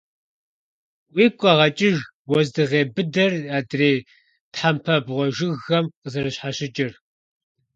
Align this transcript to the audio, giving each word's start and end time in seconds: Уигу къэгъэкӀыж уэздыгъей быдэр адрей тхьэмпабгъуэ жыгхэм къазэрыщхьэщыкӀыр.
Уигу 1.15 1.37
къэгъэкӀыж 1.41 1.97
уэздыгъей 2.29 2.85
быдэр 2.93 3.33
адрей 3.57 3.97
тхьэмпабгъуэ 4.51 5.25
жыгхэм 5.35 5.85
къазэрыщхьэщыкӀыр. 5.99 6.93